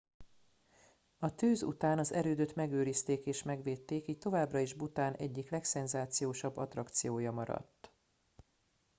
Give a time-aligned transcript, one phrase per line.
[1.19, 7.31] a tűz után az erődöt megőrizték és megvédték így továbbra is bhután egyik legszenzációsabb attrakciója
[7.31, 7.93] maradt